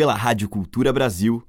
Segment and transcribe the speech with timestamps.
[0.00, 1.42] pela Rádio Cultura Brasil.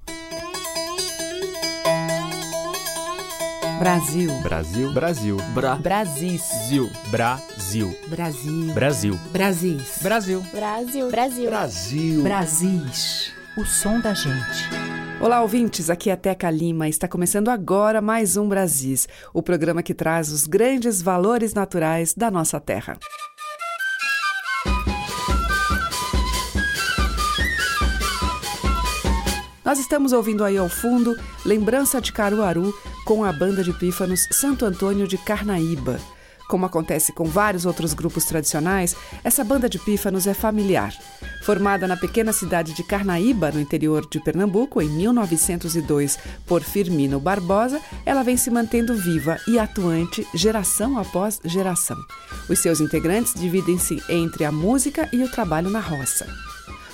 [3.80, 4.30] Brasil.
[4.42, 4.92] Brasil.
[4.92, 5.38] Brasil.
[5.54, 5.76] Bra.
[5.78, 6.42] Brasis.
[6.68, 6.90] Zil.
[7.10, 7.98] Brasil.
[8.10, 8.74] Brasil.
[8.74, 9.20] Brasil.
[9.32, 10.00] Brasis.
[10.02, 10.42] Brasil.
[10.52, 11.10] Brasil.
[11.10, 11.50] Brasil.
[11.50, 12.24] Brasil.
[12.24, 13.34] Brasis.
[13.58, 14.70] O som da gente.
[15.22, 15.90] Olá, ouvintes.
[15.90, 16.90] Aqui é Teca Lima.
[16.90, 22.30] Está começando agora mais um Brasis, o programa que traz os grandes valores naturais da
[22.30, 22.98] nossa terra.
[29.72, 34.66] Nós estamos ouvindo aí ao fundo Lembrança de Caruaru com a banda de pífanos Santo
[34.66, 35.98] Antônio de Carnaíba.
[36.50, 40.94] Como acontece com vários outros grupos tradicionais, essa banda de pífanos é familiar.
[41.46, 47.80] Formada na pequena cidade de Carnaíba, no interior de Pernambuco, em 1902, por Firmino Barbosa,
[48.06, 51.96] ela vem se mantendo viva e atuante geração após geração.
[52.50, 56.28] Os seus integrantes dividem-se entre a música e o trabalho na roça.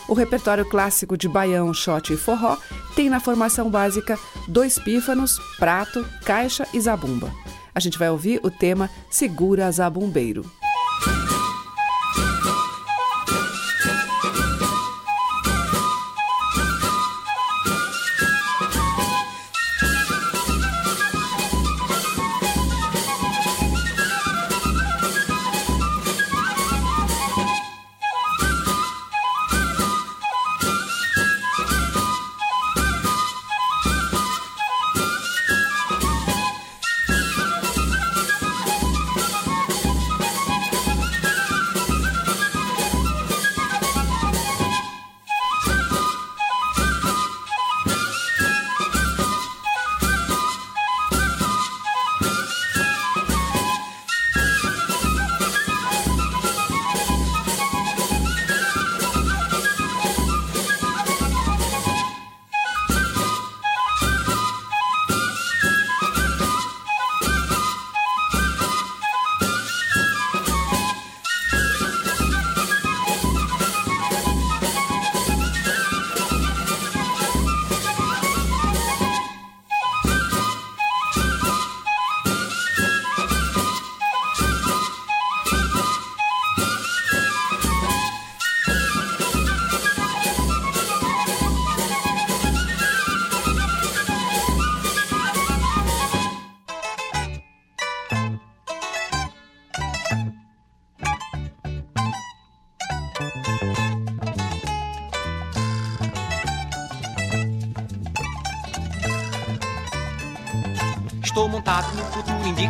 [0.08, 2.58] O repertório clássico de baião, shot e forró
[2.96, 4.18] tem na formação básica
[4.48, 7.32] dois pífanos, prato, caixa e zabumba.
[7.76, 10.50] A gente vai ouvir o tema Segura Zabumbeiro.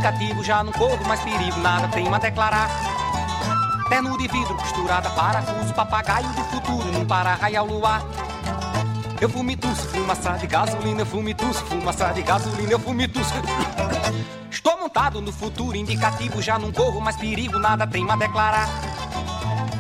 [0.08, 2.70] Indicativo, já não corro mais perigo, nada tenho a declarar.
[3.90, 8.02] Terno de vidro costurada, parafuso, papagaio do futuro, num para-raio ao luar.
[9.20, 13.34] Eu fumituço, fumaça de gasolina, eu fumituço, fumaça de gasolina, eu fumituço.
[14.50, 18.70] Estou montado no futuro indicativo, já não corro mais perigo, nada tenho a declarar.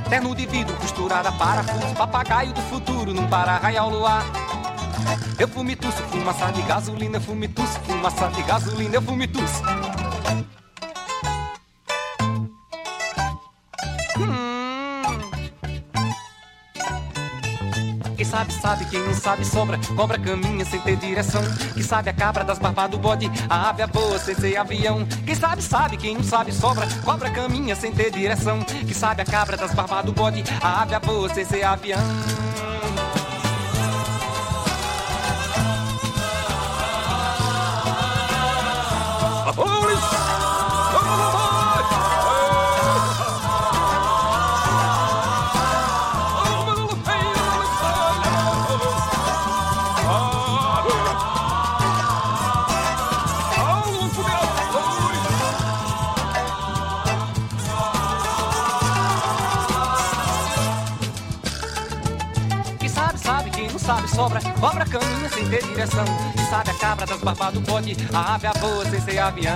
[0.10, 4.26] Terno de vidro costurada, parafuso, papagaio do futuro, num para-raio ao luar.
[5.38, 9.62] Eu fumituço, fumaça de gasolina, eu fumituço, fumaça de gasolina, eu fumituço.
[18.28, 19.80] Sabe, sabe, quem não sabe, sobra.
[19.96, 21.42] Cobra caminha sem ter direção.
[21.74, 25.06] Quem sabe a cabra das barbas do bode, a ave a voa sem ser avião.
[25.26, 26.88] Quem sabe, sabe, quem não sabe, sobra.
[27.04, 28.60] Cobra caminha sem ter direção.
[28.64, 32.67] Quem sabe a cabra das barbas do bode, a ave a voa sem ser avião.
[64.42, 64.60] Sobra.
[64.60, 66.06] Cobra caminha sem ter direção.
[66.36, 69.54] Quem sabe a cabra das barbas do bode, a ave a voa sem ser avião.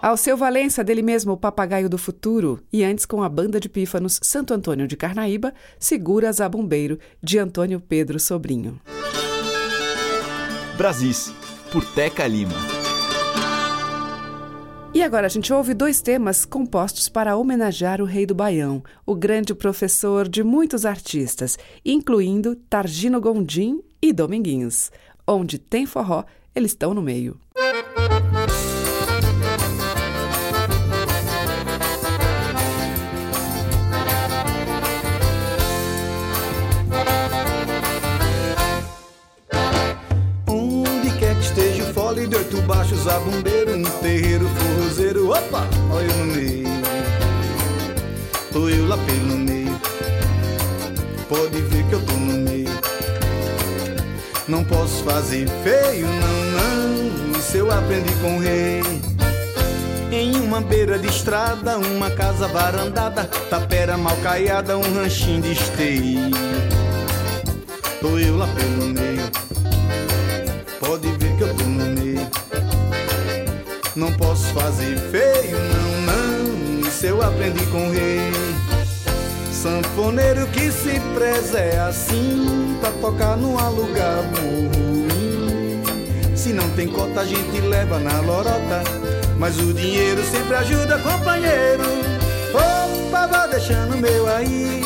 [0.00, 4.18] Alceu Valença, dele mesmo o Papagaio do Futuro, e antes com a banda de pífanos
[4.22, 8.80] Santo Antônio de Carnaíba, Segura Zabumbeiro, de Antônio Pedro Sobrinho.
[10.78, 11.34] Brasis,
[11.72, 12.54] por Teca Lima.
[14.94, 19.14] E agora a gente ouve dois temas compostos para homenagear o rei do Baião, o
[19.14, 24.90] grande professor de muitos artistas, incluindo Targino Gondim e Dominguinhos.
[25.26, 26.24] Onde tem forró,
[26.54, 27.38] eles estão no meio.
[42.28, 46.68] De oito baixos, a bombeiro, um terreiro, forrozeiro, opa, olha eu no meio.
[48.52, 49.80] Tô eu lá pelo meio,
[51.28, 52.68] pode ver que eu tô no meio.
[54.46, 58.82] Não posso fazer feio, não, não, isso eu aprendi com o rei.
[60.10, 66.30] Em uma beira de estrada, uma casa varandada, tapera mal caiada, um ranchinho de esteio.
[68.00, 69.30] Tô eu lá pelo meio,
[71.38, 72.28] que eu meio.
[73.94, 78.32] Não posso fazer feio, não, não, isso eu aprendi com o rei.
[79.52, 85.82] Sanfoneiro que se preza é assim, pra tocar num lugar ruim.
[86.34, 88.82] Se não tem cota, a gente leva na lorota.
[89.38, 91.84] Mas o dinheiro sempre ajuda, companheiro.
[92.52, 94.82] Opa, vá deixando meu aí.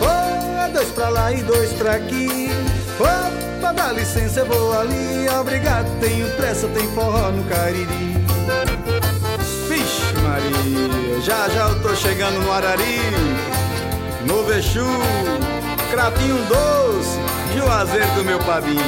[0.00, 2.50] Oh, é dois pra lá e dois pra aqui.
[2.98, 5.28] Opa, dá licença, eu vou ali.
[5.40, 8.12] Obrigado, tenho pressa, tem forró no Cariri.
[9.68, 13.00] Vixe, Maria, já já eu tô chegando no Arari.
[14.26, 14.86] No Exu,
[15.90, 17.18] Cratinho Doce,
[17.56, 18.82] Juazeiro do meu Pabinho.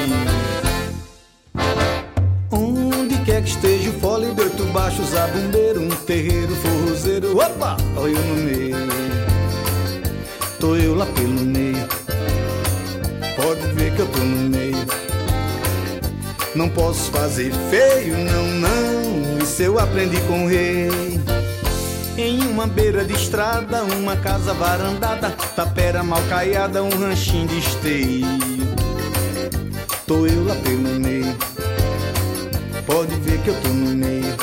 [2.50, 7.76] Onde quer que esteja o fole de oito baixos, a bombeiro, um terreiro, forrozeiro, opa,
[7.96, 8.76] olha no meio.
[10.60, 11.63] Tô eu lá pelo meio,
[13.74, 14.86] ver que eu tô no meio.
[16.54, 20.88] Não posso fazer feio, não, não, isso eu aprendi com o rei.
[22.16, 28.26] Em uma beira de estrada, uma casa varandada, tapera mal caiada, um ranchinho de esteio.
[30.06, 31.36] Tô eu lá pelo meio,
[32.86, 34.34] pode ver que eu tô no meio.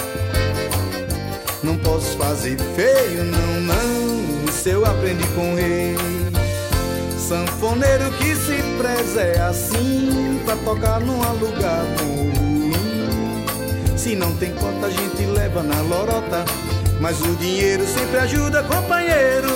[1.64, 6.41] Não posso fazer feio, não, não, isso eu aprendi com o rei.
[7.32, 12.74] Sanfoneiro que se preza é assim, pra tocar num lugar ruim.
[13.96, 16.44] Se não tem cota, a gente leva na lorota.
[17.00, 19.48] Mas o dinheiro sempre ajuda, companheiro.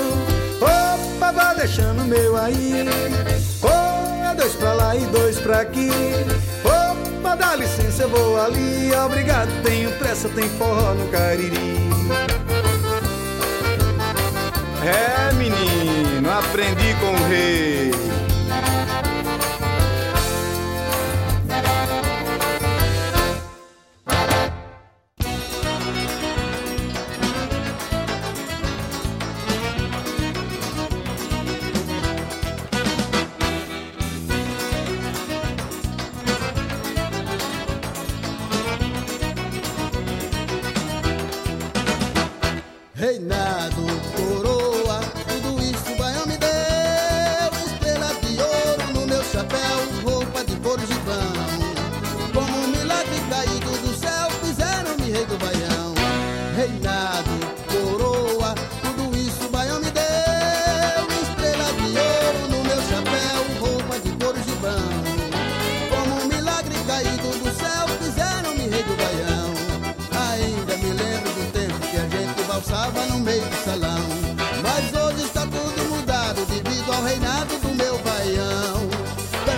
[0.62, 2.86] Opa, vá deixando meu aí.
[4.24, 5.90] É dois pra lá e dois pra aqui.
[6.64, 8.90] Opa, dá licença, eu vou ali.
[9.06, 11.76] Obrigado, tenho pressa, tem forró no Cariri.
[14.88, 18.15] É, menino, aprendi com o rei.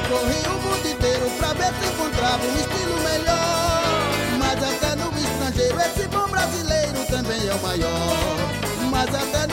[0.07, 3.83] Percorri o mundo inteiro pra ver se encontrava um estilo melhor.
[4.39, 8.37] Mas até no estrangeiro esse bom brasileiro também é o maior.
[8.89, 9.46] Mas até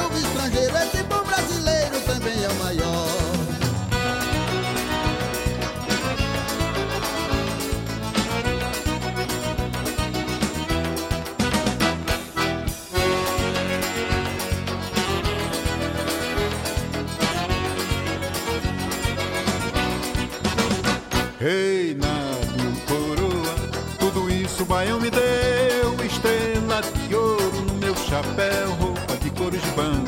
[21.44, 23.54] Reinado, coroa,
[23.98, 25.94] tudo isso o baião me deu.
[26.02, 30.04] Estrela de ouro no meu chapéu, roupa de couro de banho.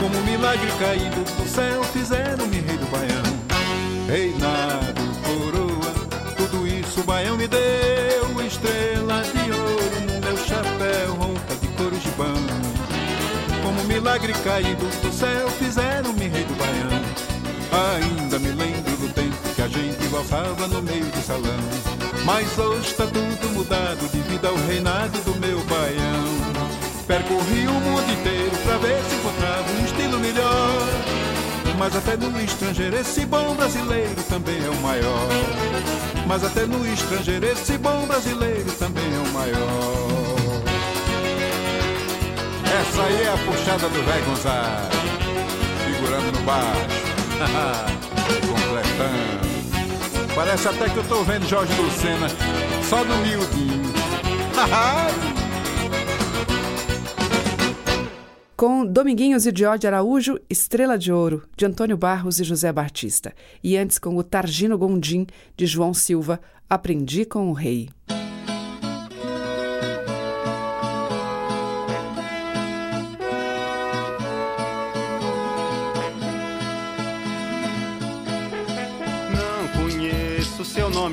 [0.00, 3.22] Como um milagre caído do céu, fizeram-me rei do baião.
[4.08, 5.92] Reinado, coroa,
[6.38, 8.46] tudo isso o baião me deu.
[8.46, 13.62] Estrela de ouro no meu chapéu, roupa de couro de banho.
[13.62, 17.34] Como um milagre caído do céu, fizeram-me rei do baião.
[17.74, 18.33] Ainda
[20.14, 21.58] a gente valsava no meio do salão.
[22.24, 26.64] Mas hoje está tudo mudado devido ao reinado do meu baião.
[27.06, 30.88] Percorri o mundo inteiro pra ver se encontrava um estilo melhor.
[31.78, 35.28] Mas até no estrangeiro esse bom brasileiro também é o maior.
[36.26, 40.14] Mas até no estrangeiro esse bom brasileiro também é o maior.
[42.80, 44.88] Essa aí é a puxada do velho Gonzaga,
[45.84, 46.80] segurando no baixo,
[48.48, 49.43] completando.
[50.34, 52.26] Parece até que eu tô vendo Jorge Lucena
[52.88, 53.84] só no miudinho.
[58.56, 63.34] com Dominguinhos e Diode Araújo, Estrela de Ouro, de Antônio Barros e José Batista.
[63.62, 67.90] E antes com o Targino Gondim, de João Silva, Aprendi com o Rei.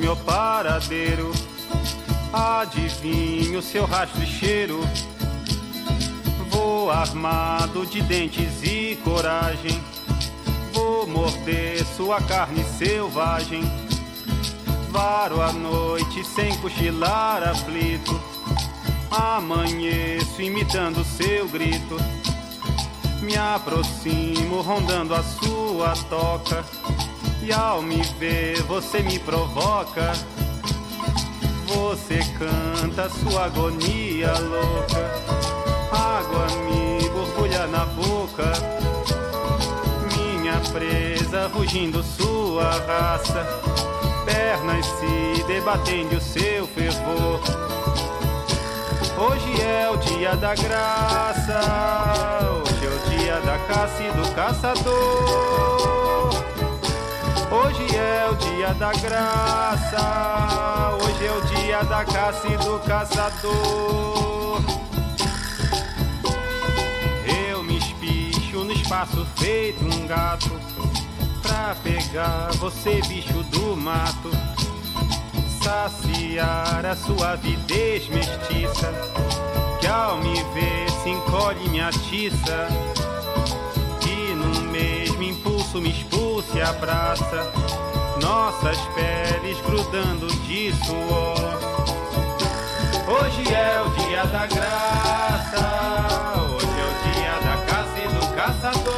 [0.02, 1.30] Nome ou paradeiro,
[2.32, 4.80] adivinho seu rastro e cheiro
[6.50, 9.82] Vou armado de dentes e coragem.
[10.72, 13.62] Vou morder sua carne selvagem.
[14.90, 18.20] Varo a noite sem cochilar aflito.
[19.10, 21.96] Amanheço imitando seu grito.
[23.22, 26.64] Me aproximo rondando a sua toca.
[27.42, 30.12] E ao me ver você me provoca.
[31.66, 35.42] Você canta sua agonia louca
[36.22, 38.52] água me borbulha na boca.
[40.16, 43.46] Minha presa rugindo sua raça,
[44.24, 47.40] pernas se debatendo o seu fervor.
[49.16, 51.60] Hoje é o dia da graça,
[52.50, 56.11] hoje é o dia da caça e do caçador.
[57.52, 64.32] Hoje é o dia da graça, hoje é o dia da caça e do caçador.
[68.92, 70.50] Faço feito um gato
[71.40, 74.30] pra pegar você, bicho do mato.
[75.62, 78.92] Saciar a sua avidez mestiça,
[79.80, 82.68] que ao me ver se encolhe me atiça.
[85.80, 87.52] Me expulse a praça,
[88.20, 91.58] nossas peles grudando de suor.
[93.08, 95.32] Hoje é o dia da graça
[98.62, 98.92] caçador.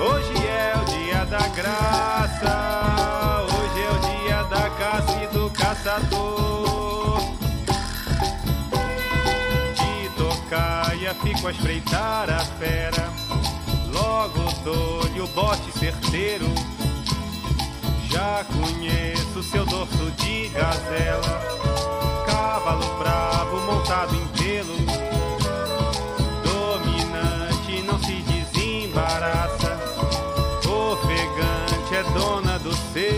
[0.00, 7.20] Hoje é o dia da graça, hoje é o dia da caça e do caçador.
[9.74, 13.10] De tocaia fico a espreitar a fera,
[13.98, 16.46] logo dou-lhe o bote certeiro.
[18.10, 21.42] Já conheço seu dorso de gazela,
[22.26, 25.08] cavalo bravo montado em pelo
[31.98, 33.17] é dona do seu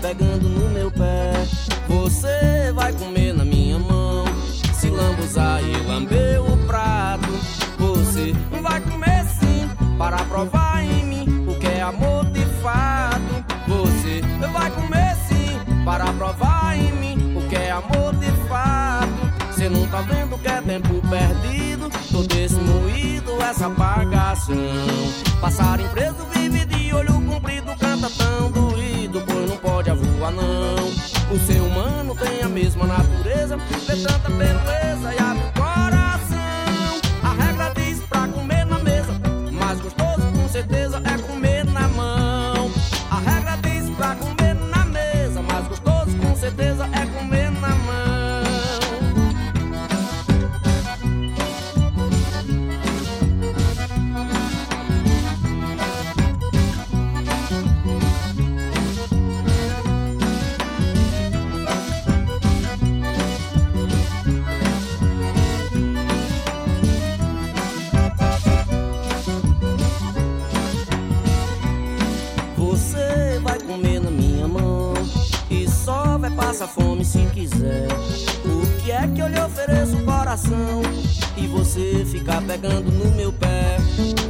[0.00, 1.32] Pegando no meu pé?
[1.88, 4.24] Você vai comer na minha mão,
[4.72, 7.28] se lambuzar e lamber o prato.
[7.78, 8.32] Você
[8.62, 13.44] vai comer sim para provar em mim o que é amor de fato.
[13.68, 19.52] Você vai comer sim para provar em mim o que é amor de fato.
[19.52, 24.56] Cê não tá vendo que é tempo perdido, todo esse moído, essa apagação.
[25.40, 28.50] Passarinho preso vive de olho comprido, canta tão
[30.30, 31.34] não.
[31.34, 35.59] O ser humano tem a mesma natureza, vê tanta beleza e abre
[77.50, 77.88] quiser.
[78.44, 80.82] O que é que eu lhe ofereço coração
[81.36, 83.76] e você fica pegando no meu pé?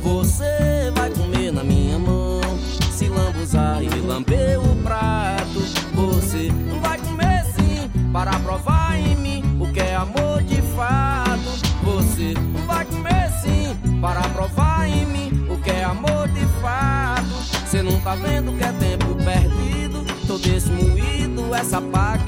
[0.03, 2.41] Você vai comer na minha mão,
[2.93, 5.61] se lambuzar e lamber o prato.
[5.95, 6.49] Você
[6.81, 11.41] vai comer sim para provar em mim o que é amor de fato.
[11.85, 12.35] Você
[12.67, 17.29] vai comer sim para provar em mim o que é amor de fato.
[17.67, 22.20] Cê não tá vendo que é tempo perdido, todo esse moído, essa apagação.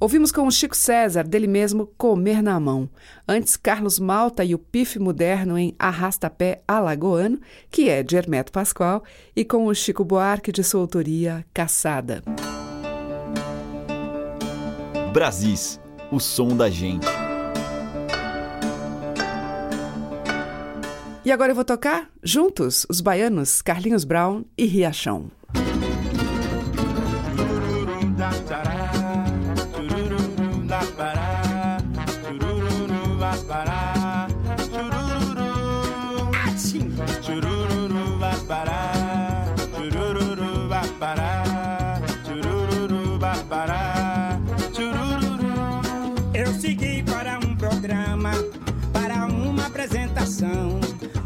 [0.00, 2.88] Ouvimos com o Chico César, dele mesmo, Comer na Mão.
[3.28, 7.38] Antes, Carlos Malta e o Pife Moderno em Arrastapé Alagoano,
[7.70, 9.04] que é de Hermeto Pascoal,
[9.36, 12.22] e com o Chico Buarque de sua autoria, Caçada.
[15.12, 15.78] Brasis,
[16.10, 17.06] o som da gente.
[21.22, 25.30] E agora eu vou tocar, juntos, os baianos Carlinhos Brown e Riachão.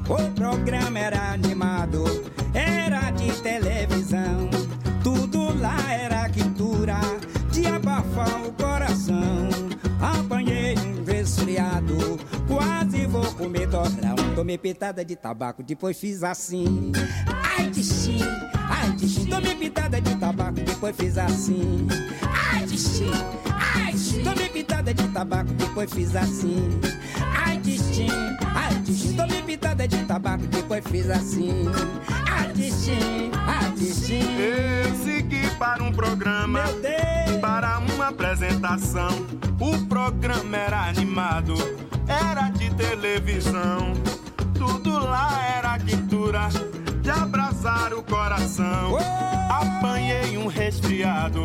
[0.09, 2.05] O programa era animado,
[2.53, 4.51] era de televisão.
[5.03, 6.99] Tudo lá era quintura,
[7.51, 9.49] de abafar o coração.
[10.01, 14.15] Apanhei um resfriado, quase vou comer dobrão.
[14.35, 16.93] Tomei pitada de tabaco, depois fiz assim.
[17.57, 18.21] Ai, de xim,
[18.85, 19.27] ai, xim.
[19.27, 21.87] Tomei pitada de tabaco, depois fiz assim.
[22.23, 23.11] Ai, xim,
[23.51, 24.23] ai, xim.
[24.23, 26.81] Tomei pitada de tabaco, depois fiz assim.
[27.37, 28.09] Ai, xim,
[28.55, 29.17] ai, xim.
[29.17, 31.67] Tomei pitada de tabaco, depois fiz assim.
[32.31, 34.25] Ai, xim, ai, xim.
[34.39, 36.63] Eu segui para um programa,
[37.41, 39.27] para uma apresentação.
[39.61, 41.55] O programa era animado,
[42.07, 43.93] era de televisão.
[44.59, 46.49] Tudo lá era quintura,
[47.05, 48.97] de abraçar o coração.
[49.51, 51.45] Apanhei um resfriado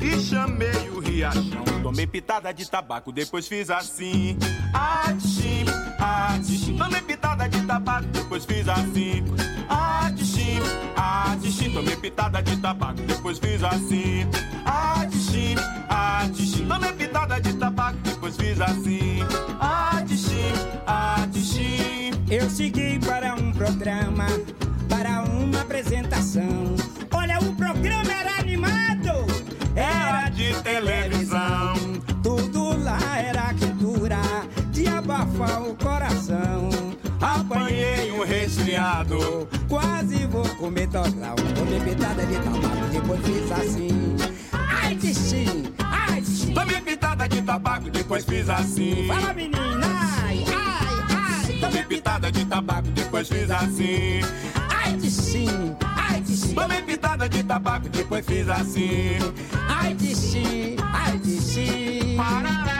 [0.00, 1.64] e chamei o riachão.
[1.82, 4.38] Tomei pitada de tabaco, depois fiz assim.
[4.72, 5.64] Atchim,
[5.98, 6.76] atchim.
[6.78, 9.24] Tomei pitada de tabaco, depois fiz assim.
[9.68, 10.60] Atchim,
[10.96, 11.72] atchim.
[11.72, 14.26] Tomei pitada de tabaco, depois fiz assim.
[14.64, 15.56] Atchim,
[15.88, 16.66] atchim.
[16.68, 19.18] Tomei pitada de tabaco, depois fiz assim.
[19.58, 20.52] Atchim,
[20.86, 22.12] atchim.
[22.30, 24.26] Eu segui para um programa,
[24.90, 26.74] para uma apresentação.
[27.12, 29.24] Olha, o programa era animado,
[29.74, 31.74] era de televisão.
[32.22, 34.20] Tudo lá era quintura,
[34.70, 36.68] de abafar o coração.
[37.20, 41.36] Apanhei um resfriado, quase vou comer dobrão.
[41.54, 44.16] Tomei pitada de tabaco, depois fiz assim.
[44.52, 46.52] Ai, de xim, ai, xim.
[46.52, 49.06] Tomei pitada de tabaco, depois fiz assim.
[49.06, 49.86] Fala, menina,
[50.22, 51.58] ai, ai, ai.
[51.60, 54.20] Tomei pitada de tabaco, depois fiz assim.
[55.30, 56.54] Xim, ai, de xim.
[56.54, 59.16] Tomei pitada de tabaco, depois fiz assim.
[59.68, 62.16] Ai, de xim, ai, de xim.
[62.16, 62.79] Pitada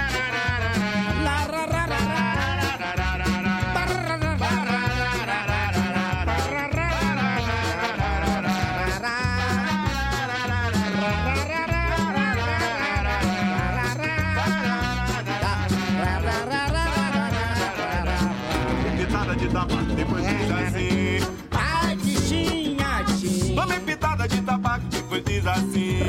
[25.21, 26.01] depois fiz assim.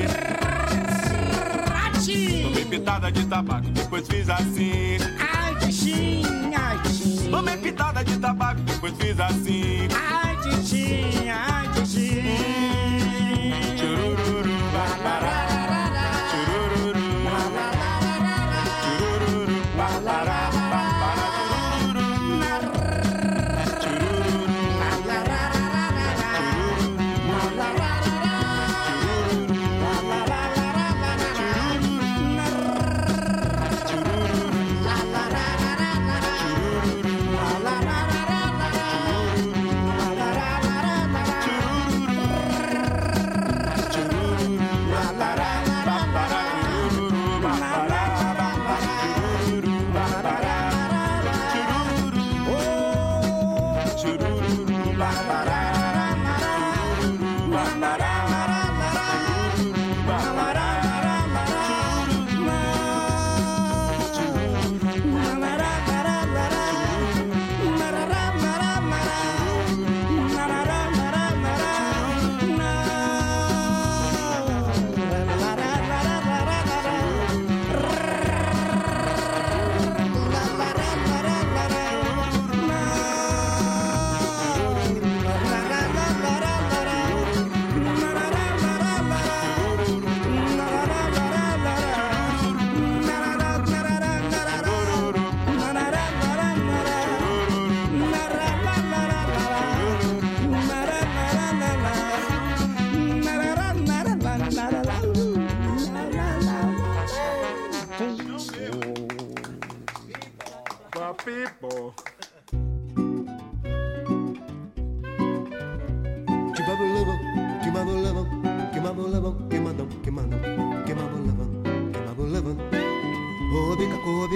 [2.44, 4.98] Tomei pitada de tabaco, depois fiz assim.
[5.20, 6.24] Ai, xim,
[6.56, 7.30] ai, xim.
[7.30, 9.88] Tomei pitada de tabaco, depois fiz assim.
[9.94, 10.11] Ai,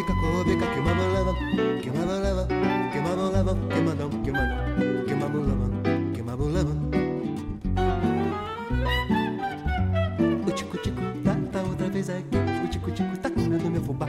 [0.05, 1.35] Cobica, cobica, cobica, quimabulabam,
[1.81, 2.47] quimabulabam,
[2.91, 5.71] quimabulabam, quemadão, quemadão, quimabulabam,
[6.13, 6.77] quimabulabam.
[10.47, 14.07] O tico-tico tá, tá outra vez aqui, o tico-tico tá comendo meu fubá.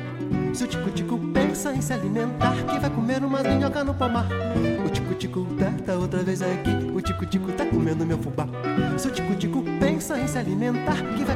[0.53, 4.27] Se o tico-tico pensa em se alimentar, que vai comer umas minhoca no pomar.
[4.85, 8.47] O tico-tico tá, tá outra vez aqui, o tico-tico tá comendo meu fubá.
[8.99, 11.36] Se o tico-tico pensa em se alimentar, que vai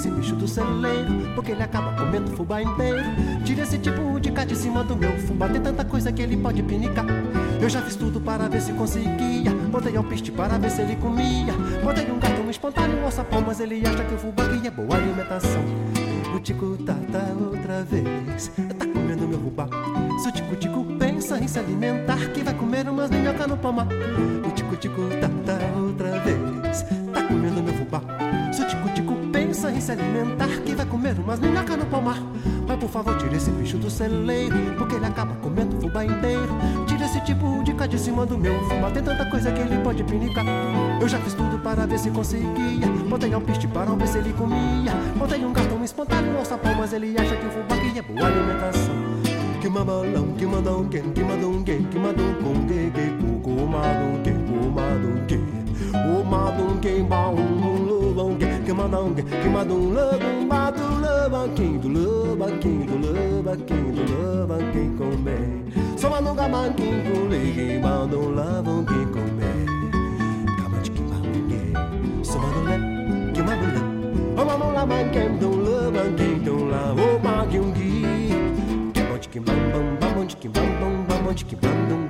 [0.00, 3.02] esse bicho do celeiro, porque ele acaba comendo fubá inteiro.
[3.44, 6.38] Tire esse tipo de cá de cima do meu fubá, tem tanta coisa que ele
[6.38, 7.04] pode pinicar.
[7.60, 9.52] Eu já fiz tudo para ver se conseguia.
[9.70, 11.52] Botei alpiste para ver se ele comia.
[11.84, 14.70] Botei um gato no espontâneo, um alçapão, mas ele acha que o fubá que é
[14.70, 15.62] boa alimentação.
[16.34, 16.94] O tico tá
[17.50, 19.68] outra vez, tá comendo meu fubá.
[20.22, 23.88] Se o tico tico pensa em se alimentar, que vai comer umas minhoca no pomar.
[33.40, 36.54] Esse bicho do celeiro, porque ele acaba comendo fubá inteiro.
[36.86, 39.78] Tire esse tipo de cá de cima do meu fubá, tem tanta coisa que ele
[39.78, 40.44] pode pinicar.
[41.00, 42.86] Eu já fiz tudo para ver se conseguia.
[43.08, 44.92] Botei alpiste para ver se ele comia.
[45.16, 48.26] Botei um cartão espontâneo no sapão, mas ele acha que o fubá que é boa
[48.26, 48.94] alimentação.
[49.58, 54.20] Que mamalão, que mandam quem, que mandam quem, que mandam com que, que cuco, madam
[54.22, 55.60] quem, o madam quem.
[55.94, 60.89] O madam quem, baum, lobão quem, que mandam quem, que mandam lobão, madam
[61.54, 65.60] quem, do loba quem, do loba quem, do loba quem come.
[66.10, 69.40] Mandam gaman quem, com lei, mandam lavam quem come.
[70.58, 74.42] Gamante que mandam só mandam lé, que mandam lé.
[74.42, 75.50] O mamão lá man quem, do
[76.16, 77.72] quem, do lá, o maguinho
[79.30, 82.09] que bam bam bam que bam bam bam que bam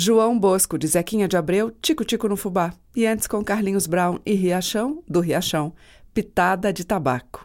[0.00, 2.72] João Bosco, de Zequinha de Abreu, Tico Tico no Fubá.
[2.96, 5.74] E antes com Carlinhos Brown e Riachão, do Riachão,
[6.14, 7.44] Pitada de Tabaco.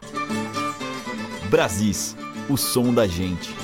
[1.50, 2.16] Brasis,
[2.48, 3.54] o som da gente.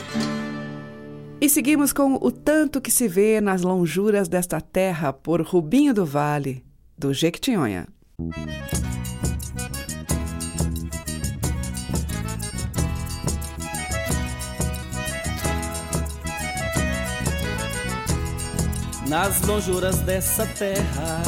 [1.41, 6.05] E seguimos com O Tanto que se vê nas lonjuras desta terra por Rubinho do
[6.05, 6.63] Vale,
[6.97, 7.89] do Jequitinhonha.
[19.07, 21.23] Nas lonjuras dessa terra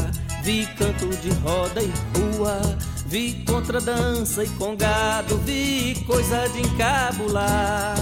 [0.44, 2.60] vi canto de roda e rua,
[3.06, 7.96] vi contradança e congado, vi coisa de encabular.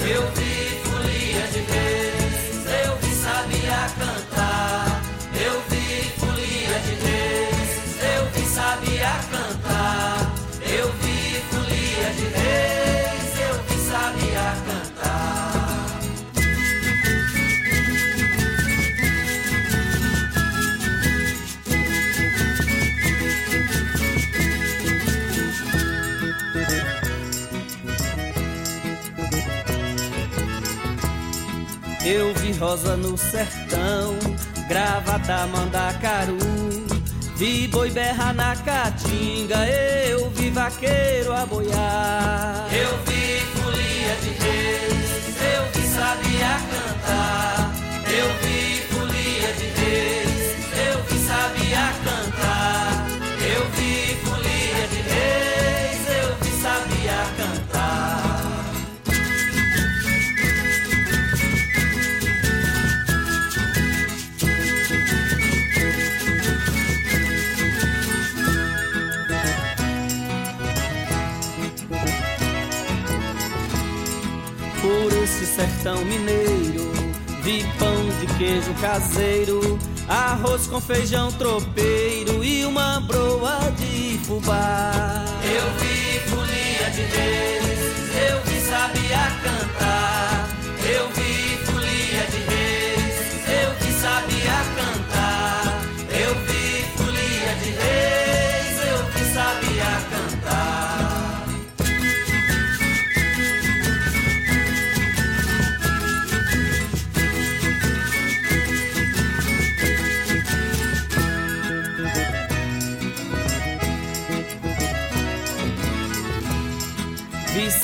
[0.00, 5.02] Eu vi folia de reis, eu vi sabia cantar.
[5.34, 7.70] Eu vi folia de reis,
[8.16, 10.34] eu vi sabia cantar.
[10.62, 11.07] Eu vi
[32.10, 34.16] Eu vi rosa no sertão,
[34.66, 36.38] gravata mandacaru.
[37.36, 42.66] Vi boi berra na caatinga, eu vi vaqueiro a boiar.
[42.72, 47.74] Eu vi folia de reis, eu vi sabia cantar.
[48.08, 50.56] Eu vi folia de reis,
[50.88, 53.06] eu vi sabia cantar.
[53.54, 57.77] Eu vi folia de reis, eu vi sabia cantar.
[75.68, 76.90] sertão mineiro.
[77.42, 79.78] Vi pão de queijo caseiro,
[80.08, 85.24] arroz com feijão tropeiro e uma broa de fubá.
[85.44, 87.78] Eu vi folia de reis,
[88.30, 90.57] eu vi sabia cantar.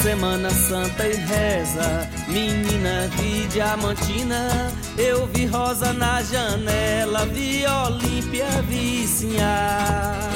[0.04, 4.70] Semana Santa e reza, menina de diamantina.
[4.98, 9.08] Eu vi rosa na janela, vi Olímpia, vi.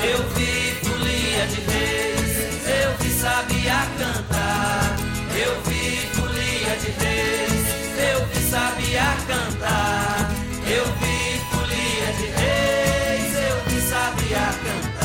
[0.02, 4.96] Eu vi folia de reis, eu vi sabia cantar.
[5.36, 7.66] Eu vi folia de reis,
[8.10, 10.30] eu vi sabia cantar.
[10.66, 14.97] Eu vi folia de reis, eu vi sabia cantar.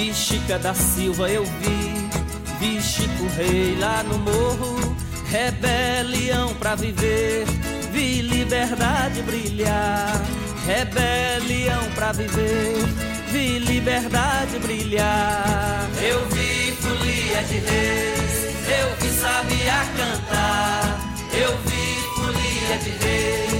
[0.00, 2.08] Vi Chica da Silva, eu vi.
[2.58, 4.96] Vi Chico Rei lá no morro.
[5.28, 7.44] Rebelião pra viver.
[7.92, 10.18] Vi liberdade brilhar.
[10.66, 12.76] Rebelião pra viver.
[13.30, 15.86] Vi liberdade brilhar.
[16.00, 18.54] Eu vi folia de reis.
[18.80, 20.98] Eu vi sabia cantar.
[21.34, 23.59] Eu vi folia de reis.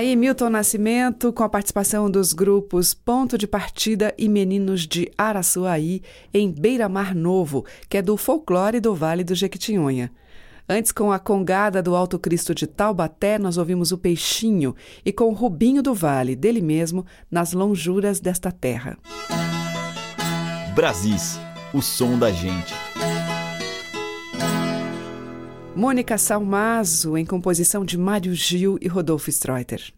[0.00, 6.00] Aí, Milton Nascimento, com a participação dos grupos Ponto de Partida e Meninos de Araçuaí,
[6.32, 10.10] em Beira-Mar Novo, que é do folclore do Vale do Jequitinhonha.
[10.66, 14.74] Antes, com a Congada do Alto Cristo de Taubaté, nós ouvimos o Peixinho,
[15.04, 18.96] e com o Rubinho do Vale, dele mesmo, nas lonjuras desta terra.
[20.74, 21.38] Brasis,
[21.74, 22.72] o som da gente.
[25.74, 29.92] Mônica Salmazo, em composição de Mário Gil e Rodolfo Streuter.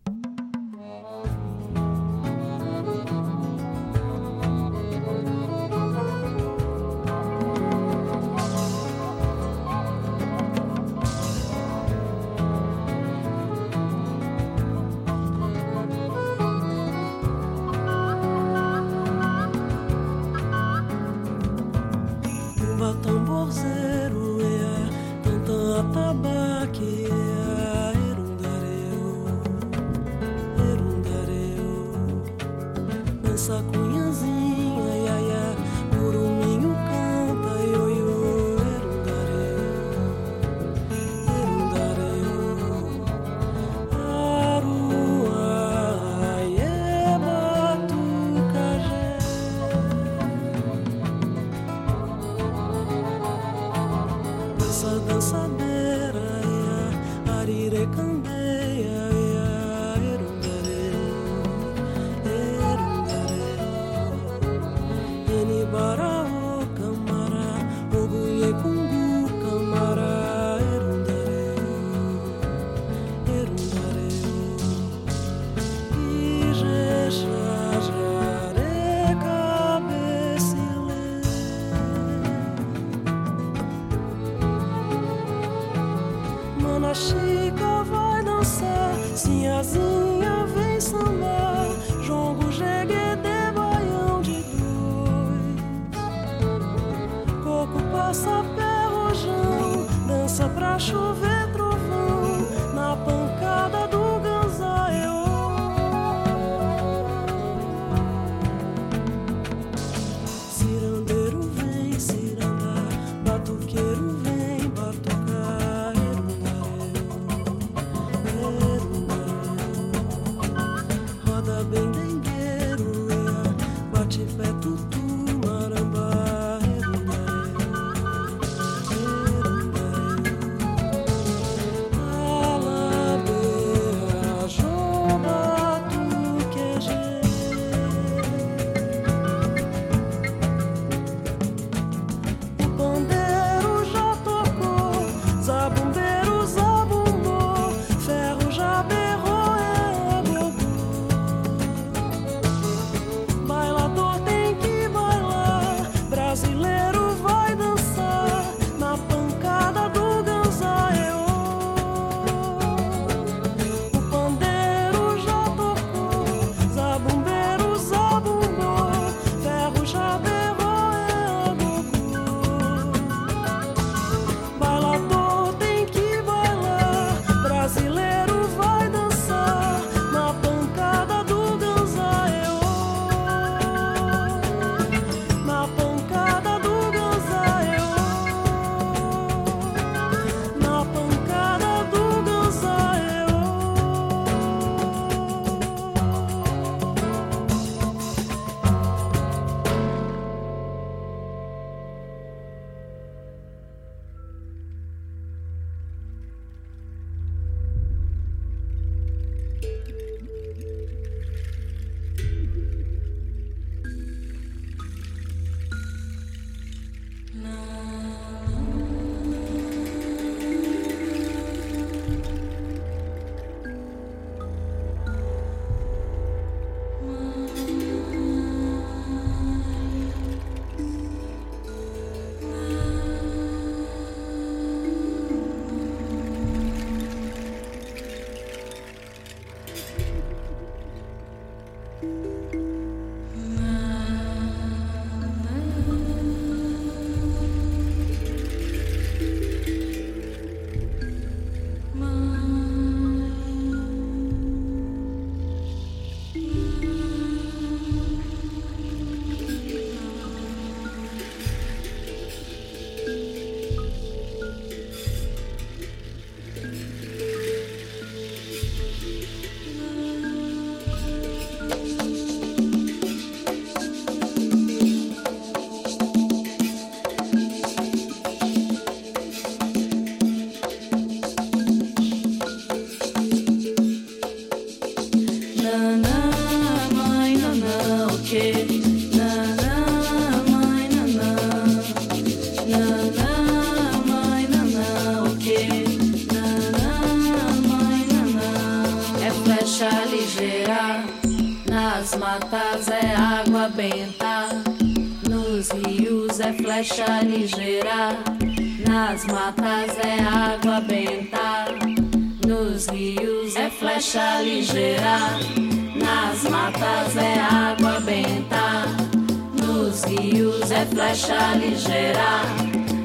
[321.22, 322.42] Flecha ligeira,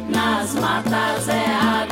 [0.09, 1.87] nas matas é água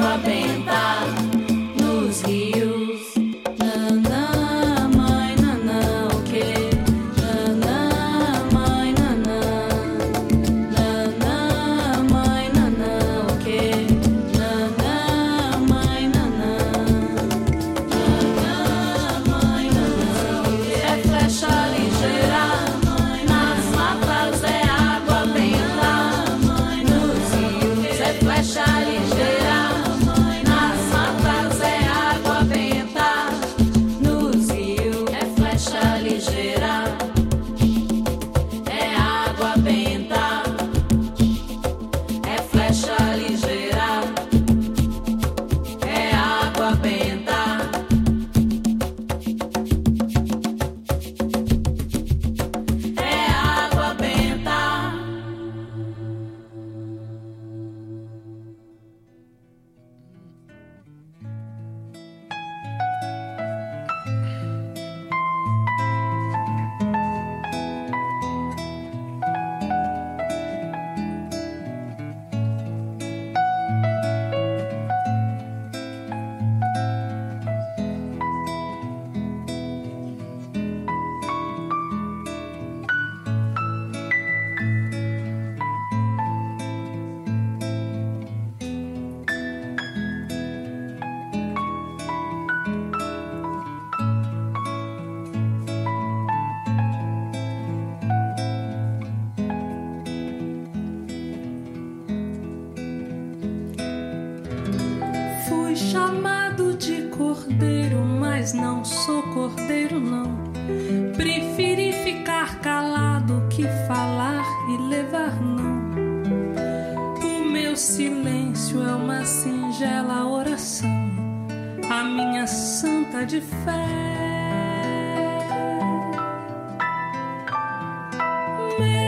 [128.78, 129.05] Meu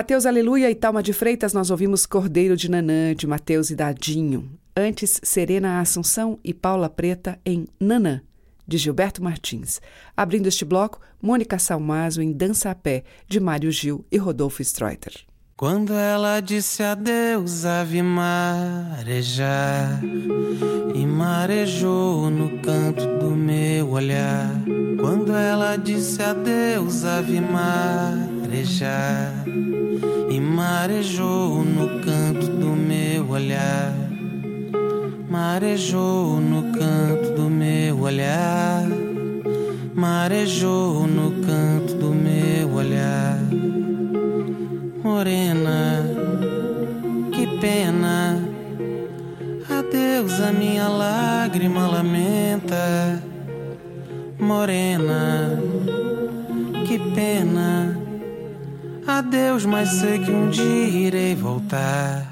[0.00, 4.50] Mateus Aleluia e Talma de Freitas, nós ouvimos Cordeiro de Nanã, de Mateus e Dadinho.
[4.74, 8.22] Antes, Serena Assunção e Paula Preta em Nanã,
[8.66, 9.78] de Gilberto Martins.
[10.16, 15.12] Abrindo este bloco, Mônica Salmazo em Dança a Pé, de Mário Gil e Rodolfo Streuter.
[15.54, 20.00] Quando ela disse adeus, a vi marejar
[20.94, 24.50] e marejou no canto do meu olhar.
[24.98, 27.38] Quando ela disse adeus, a vi
[28.50, 29.44] marejar
[30.28, 33.94] e marejou no canto do meu olhar.
[35.28, 38.88] Marejou no canto do meu olhar.
[39.94, 43.38] Marejou no canto do meu olhar.
[45.04, 46.04] Morena,
[47.32, 48.36] que pena.
[49.68, 53.22] Adeus, a minha lágrima lamenta.
[54.40, 55.56] Morena,
[56.88, 57.99] que pena.
[59.18, 62.29] Adeus, mas sei que um dia irei voltar.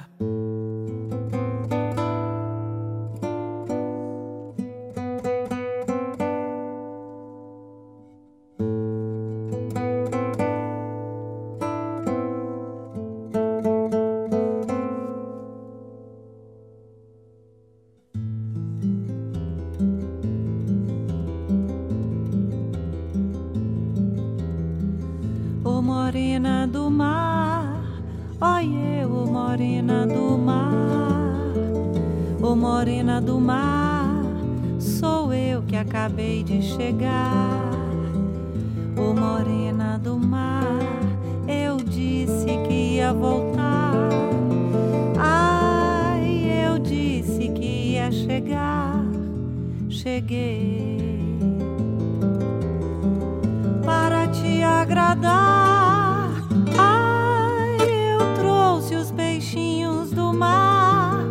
[54.89, 56.31] Agradar.
[56.79, 57.77] Ai,
[58.13, 61.25] eu trouxe os peixinhos do mar,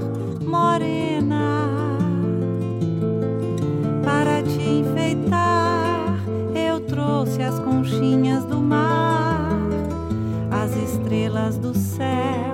[0.45, 1.87] morena,
[4.03, 6.19] para te enfeitar.
[6.53, 9.49] Eu trouxe as conchinhas do mar,
[10.51, 12.46] as estrelas do céu,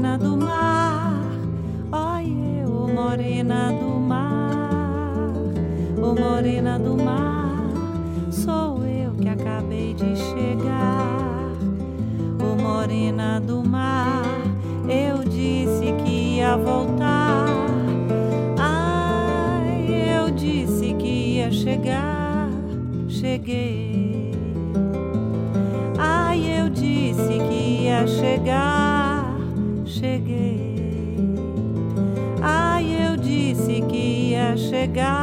[0.00, 1.12] morena do mar,
[1.92, 5.30] olha eu, morena do mar,
[5.98, 7.68] ô morena do mar,
[8.30, 11.52] sou eu que acabei de chegar.
[12.40, 14.24] Ô morena do mar,
[14.88, 16.89] eu disse que ia voltar.
[34.96, 35.19] Ia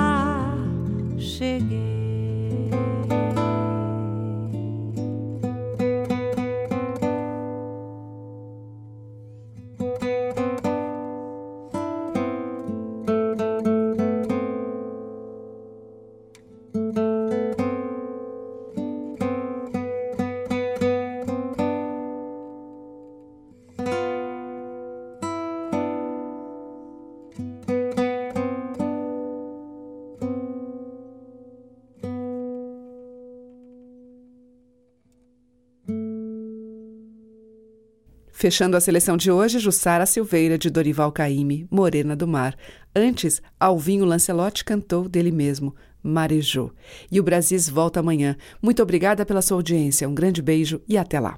[38.40, 42.56] Fechando a seleção de hoje, Jussara Silveira, de Dorival Caymmi, Morena do Mar.
[42.96, 46.72] Antes, Alvinho Lancelotti cantou dele mesmo, Marejou.
[47.12, 48.38] E o Brasis volta amanhã.
[48.62, 50.08] Muito obrigada pela sua audiência.
[50.08, 51.36] Um grande beijo e até lá.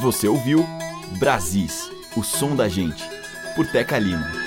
[0.00, 0.64] Você ouviu
[1.18, 3.04] Brasis, o som da gente,
[3.54, 4.43] por Teca Lima.